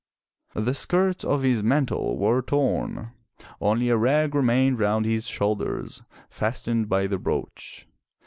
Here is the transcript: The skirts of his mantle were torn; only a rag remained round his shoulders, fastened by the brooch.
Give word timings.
The 0.55 0.73
skirts 0.73 1.23
of 1.23 1.43
his 1.43 1.61
mantle 1.61 2.17
were 2.17 2.41
torn; 2.41 3.11
only 3.61 3.89
a 3.89 3.97
rag 3.97 4.33
remained 4.33 4.79
round 4.79 5.05
his 5.05 5.27
shoulders, 5.27 6.01
fastened 6.27 6.89
by 6.89 7.05
the 7.05 7.19
brooch. 7.19 7.87